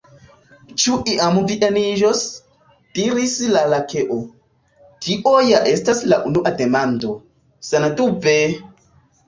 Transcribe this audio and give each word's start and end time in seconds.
"Ĉu 0.83 0.93
iam 1.15 1.35
vi 1.51 1.57
eniĝos?" 1.67 2.23
diris 3.01 3.35
la 3.57 3.63
Lakeo. 3.75 4.19
"Tio 5.05 5.37
ja 5.51 5.63
estas 5.75 6.05
la 6.15 6.23
unua 6.33 6.57
demando." 6.65 7.15
Sendube! 7.73 8.39